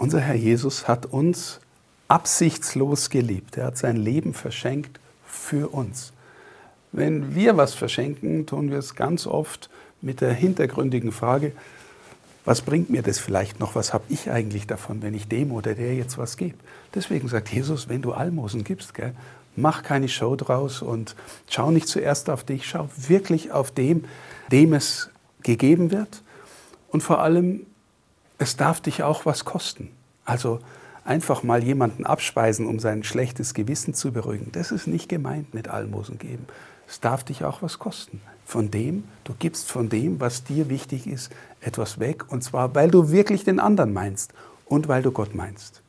[0.00, 1.60] Unser Herr Jesus hat uns
[2.08, 3.58] absichtslos geliebt.
[3.58, 6.14] Er hat sein Leben verschenkt für uns.
[6.90, 9.68] Wenn wir was verschenken, tun wir es ganz oft
[10.00, 11.52] mit der hintergründigen Frage,
[12.46, 13.74] was bringt mir das vielleicht noch?
[13.74, 16.56] Was habe ich eigentlich davon, wenn ich dem oder der jetzt was gebe?
[16.94, 19.12] Deswegen sagt Jesus, wenn du Almosen gibst, gell,
[19.54, 21.14] mach keine Show draus und
[21.46, 24.06] schau nicht zuerst auf dich, schau wirklich auf dem,
[24.50, 25.10] dem es
[25.42, 26.22] gegeben wird.
[26.88, 27.66] Und vor allem
[28.40, 29.90] es darf dich auch was kosten.
[30.24, 30.60] Also
[31.04, 35.68] einfach mal jemanden abspeisen, um sein schlechtes Gewissen zu beruhigen, das ist nicht gemeint mit
[35.68, 36.46] Almosen geben.
[36.88, 38.22] Es darf dich auch was kosten.
[38.46, 42.32] Von dem, du gibst von dem, was dir wichtig ist, etwas weg.
[42.32, 44.32] Und zwar, weil du wirklich den anderen meinst
[44.64, 45.82] und weil du Gott meinst.